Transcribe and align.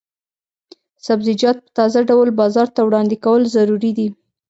سبزیجات 1.07 1.57
په 1.63 1.69
تازه 1.77 1.99
ډول 2.09 2.29
بازار 2.41 2.67
ته 2.75 2.81
وړاندې 2.87 3.15
کول 3.25 3.41
ضروري 3.55 3.91
دي. 3.97 4.07